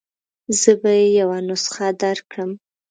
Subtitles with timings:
[0.59, 2.51] زه به يې یوه نسخه درکړم.